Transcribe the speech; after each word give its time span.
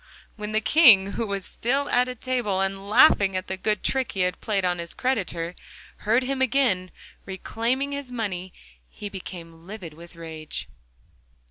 When 0.35 0.51
the 0.51 0.61
King, 0.61 1.11
who 1.11 1.27
was 1.27 1.45
still 1.45 1.87
at 1.89 2.21
table 2.21 2.59
and 2.59 2.89
laughing 2.89 3.35
at 3.37 3.45
the 3.45 3.55
good 3.55 3.83
trick 3.83 4.13
he 4.13 4.21
had 4.21 4.41
played 4.41 4.63
his 4.63 4.95
creditor, 4.95 5.53
heard 5.97 6.23
him 6.23 6.41
again 6.41 6.89
reclaiming 7.23 7.91
his 7.91 8.11
money, 8.11 8.51
he 8.89 9.09
became 9.09 9.67
livid 9.67 9.93
with 9.93 10.15
rage. 10.15 10.67